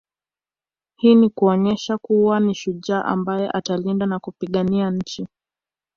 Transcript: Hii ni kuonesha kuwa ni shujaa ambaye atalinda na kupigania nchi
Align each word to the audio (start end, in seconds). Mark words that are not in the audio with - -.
Hii 0.95 1.15
ni 1.15 1.29
kuonesha 1.29 1.97
kuwa 1.97 2.39
ni 2.39 2.55
shujaa 2.55 3.03
ambaye 3.05 3.49
atalinda 3.49 4.05
na 4.05 4.19
kupigania 4.19 4.91
nchi 4.91 5.27